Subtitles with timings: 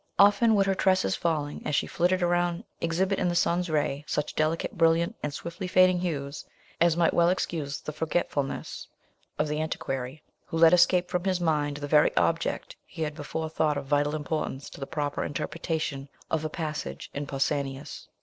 [0.17, 4.33] Often would her tresses falling, as she flitted around, exhibit in the sun's ray such
[4.33, 6.43] delicately brilliant and swiftly fading hues,
[6.79, 8.87] it might well excuse the forgetfulness
[9.37, 13.47] of the antiquary, who let escape from his mind the very object he had before
[13.47, 18.07] thought of vital importance to the proper interpretation of a passage in Pausanias.